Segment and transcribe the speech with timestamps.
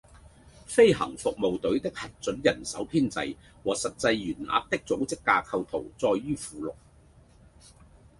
[0.65, 6.73] 飛行服務隊的核准人手編制和實際員額的組織架構圖載於附錄